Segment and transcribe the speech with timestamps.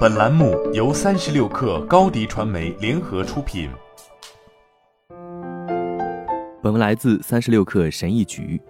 [0.00, 3.70] 本栏目由三十六氪高低传媒联合出品。
[6.62, 8.60] 本文来自三十六氪神医局。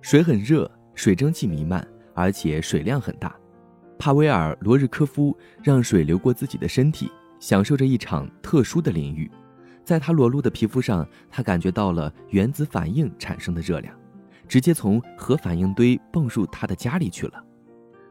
[0.00, 3.34] 水很热，水蒸气弥漫，而且水量很大。
[3.98, 9.30] 帕维尔·罗日科夫让水流过自己的身体，享受着一场特殊的淋浴。
[9.84, 13.94] 在他裸露的皮肤上，他感觉到了原子反应产生的热量，
[14.48, 17.43] 直接从核反应堆蹦入他的家里去了。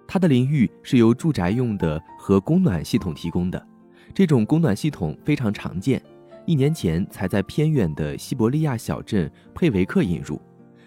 [0.08, 3.68] 它的淋浴是由住宅用的核供暖系统提供的，
[4.14, 6.02] 这种供暖系统非常常见，
[6.46, 10.40] 一年前才在偏远的西伯利亚小镇佩维克引入。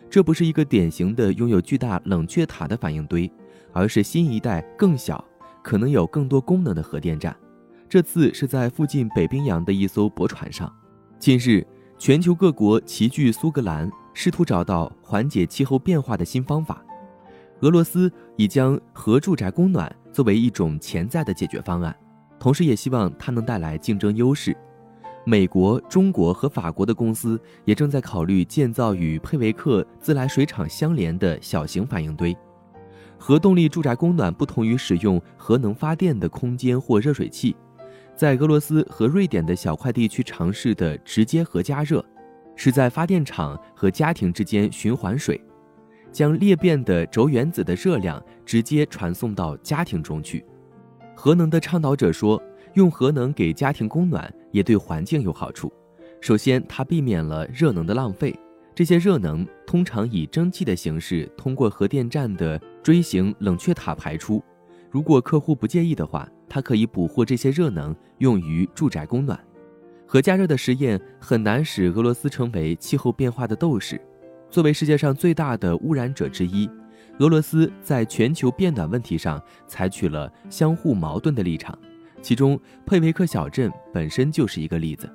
[0.08, 3.30] 这不是一个典型的拥有巨大冷却塔的反应堆，
[3.72, 5.22] 而是新一代更小、
[5.62, 7.36] 可能有更多功能的核电站。
[7.88, 10.72] 这次是在附近北冰洋的一艘驳船上。
[11.18, 11.66] 近日，
[11.98, 16.84] 全球各国齐聚苏格兰，试图找到缓解气候变化的新方法。
[17.60, 21.96] 俄罗斯已将核住宅供暖作为一种潜在的解决方案，
[22.38, 24.56] 同时也希望它能带来竞争优势。
[25.24, 32.36] 美国、中国和法国的公司也正在考虑建造与佩维克自来水厂相连的小型反应堆。
[33.18, 37.56] 核动力住宅供暖不同于使用核能发电的空间或热水器。
[38.14, 42.04] 在俄罗斯和瑞典的小块地区尝试的直接核加热，
[42.54, 45.40] 是在发电厂和家庭之间循环水，
[46.16, 50.42] 将裂变的轴原子的热量直接传送到家庭中去。
[51.14, 55.70] 核能的倡导者说，用核能给家庭供暖也对环境有好处。
[56.22, 58.34] 首先，它避免了热能的浪费，
[58.74, 64.42] 这些热能通常以蒸汽的形式通过核电站的锥形冷却塔排出。
[64.90, 66.26] 如果客户不介意的话。
[66.48, 69.38] 它可以捕获这些热能用于住宅供暖。
[70.06, 74.00] 核加热的实验很难使俄罗斯成为气候变化的斗士。
[74.56, 76.66] 作为世界上最大的污染者之一，
[77.18, 81.78] 俄罗斯在全球变暖问题上采取了相互矛盾的立场。
[82.22, 85.06] 其中，佩维克小镇本身就是一个例子。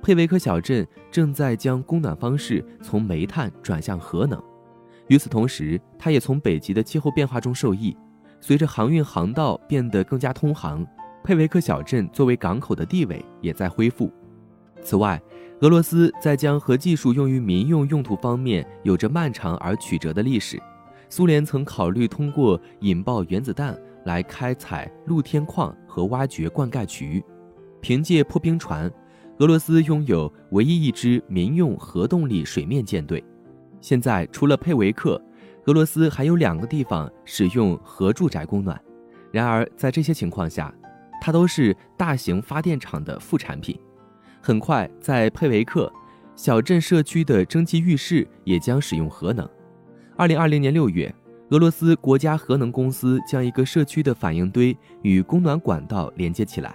[0.00, 4.40] 佩维克小镇正在将供暖方式从煤炭转向核能。
[5.08, 7.96] 与此同时，它也从北极的气候变化中受益。
[8.40, 10.86] 随着航运航道变得更加通航，
[11.24, 14.08] 佩维克小镇作为港口的地位也在恢复。
[14.82, 15.20] 此外，
[15.60, 20.60] 俄罗斯在将核技术用于民用用途方面有着漫长而曲折的历史。
[21.08, 27.24] 苏联曾考虑通过引爆原子弹来开采露天矿和挖掘灌溉渠。
[27.80, 28.90] 凭借破冰船，
[29.38, 33.24] 俄罗斯拥有唯一一支民用核动力水面舰队。
[33.80, 35.20] 现在，除了佩维克。
[35.66, 38.80] 俄罗斯还有两个地方使用核住宅供暖，
[39.30, 40.74] 然而在这些情况下，
[41.20, 43.78] 它都是大型发电厂的副产品。
[44.40, 45.92] 很快，在佩维克
[46.36, 49.48] 小镇社区的蒸汽浴室也将使用核能。
[50.16, 51.14] 二零二零年六月，
[51.50, 56.74] 俄罗斯国家核能公司将一个社区的反应堆与供暖管道连接起来。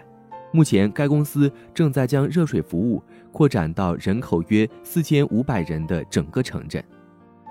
[0.51, 6.83] 目前，该公司正在将热水服务扩展到人口约四千五百人的整个城镇。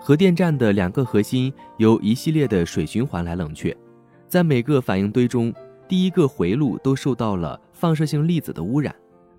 [0.01, 3.77] 核电站的两个核心由一系列的水循环来冷却，
[4.29, 5.53] 在每个反应堆中，
[5.89, 8.95] 第一个回路都受到了放射性粒子的污染，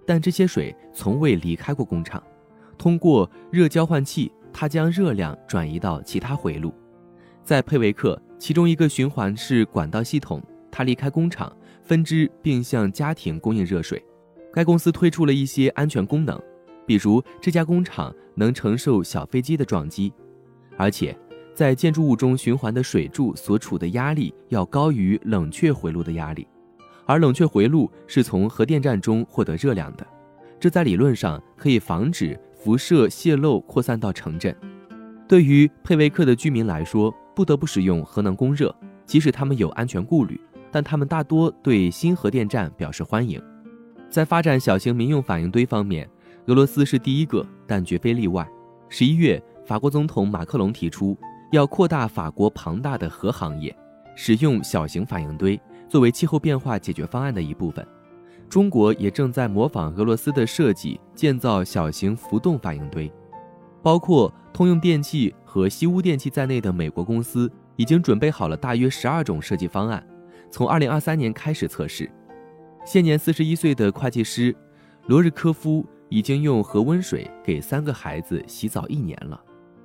[0.06, 2.22] 但这些水从未离开过工厂。
[2.78, 6.74] 通过热交换器，它将热量转移到其他回路。
[7.44, 14.03] 在佩维克，其中一个循环是管道系统，它离开工厂分支并向家庭供应热水。
[14.52, 16.40] 该公司推出了一些安全功能，
[16.86, 20.13] 比如这家工厂能承受小飞机的撞击。
[20.78, 21.18] 而且，
[21.53, 26.47] 在建筑物中循环的水柱所处的压力要高于冷却回路的压力，
[27.06, 30.06] 而冷却回路是从核电站中获得热量的，
[30.59, 34.56] 这在理论上可以防止辐射泄漏扩散到城镇。
[35.28, 38.74] 对于佩维克的居民来说，不得不使用核能供热，
[39.06, 40.40] 即使他们有安全顾虑，
[40.72, 43.42] 但他们大多对新核电站表示欢迎。
[44.09, 46.09] 在发展小型民用反应堆方面，
[46.47, 48.47] 俄罗斯是第一个，但绝非例外。
[48.90, 49.42] 十一月。
[49.66, 51.18] 法国总统马克龙提出
[51.53, 53.74] 要扩大法国庞大的核行业，
[54.13, 55.58] 使用小型反应堆
[55.94, 57.88] 作为气候变化解决方案的一部分。
[58.50, 63.13] 中国也正在模仿俄罗斯的设计，建造小型浮动反应堆。
[63.84, 70.04] 包括通用电气和西屋电气在内的美国公司已经准备好了大约十二种设计方案，
[70.50, 72.10] 从二零二三年开始测试。
[72.84, 74.56] 现年四十一岁的会计师
[75.06, 79.39] 罗日科夫已经用核温水给三个孩子洗澡一年了。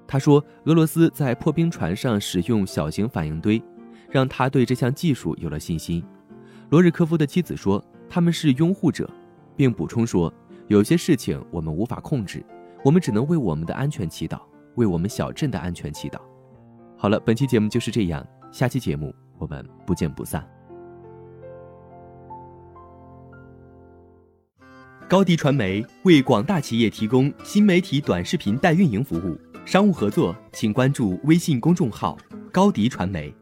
[0.06, 3.62] 他说：“俄罗斯在破冰船上使用小型反应堆，
[4.10, 6.02] 让他对这项技术有了信心。”
[6.70, 9.08] 罗日科夫的妻子说：“他们是拥护者，
[9.56, 10.32] 并补充说，
[10.66, 12.44] 有些事情我们无法控制，
[12.84, 14.40] 我们只能为我们的安全祈祷，
[14.74, 16.18] 为我们小镇的安全祈祷。”
[16.96, 20.46] 好了，本期节目就是这样，下期节目我们不见不散。
[25.08, 32.18] 高迪传媒为广大企业提供新媒体短视频代运营服务，商务合作请关注微信公众号
[32.52, 33.34] “高迪传媒”。